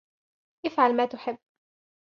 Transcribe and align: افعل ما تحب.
افعل 0.65 0.95
ما 0.97 1.05
تحب. 1.05 1.37